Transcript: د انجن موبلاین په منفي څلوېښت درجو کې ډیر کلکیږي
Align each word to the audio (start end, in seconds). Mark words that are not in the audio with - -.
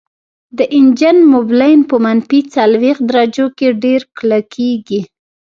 د 0.57 0.59
انجن 0.77 1.17
موبلاین 1.33 1.79
په 1.89 1.95
منفي 2.05 2.39
څلوېښت 2.53 3.03
درجو 3.11 3.47
کې 3.57 3.67
ډیر 3.83 4.01
کلکیږي 4.17 5.01